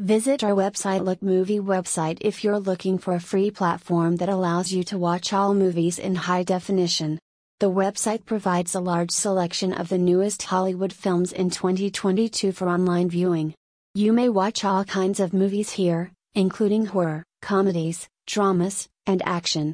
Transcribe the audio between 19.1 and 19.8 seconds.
action.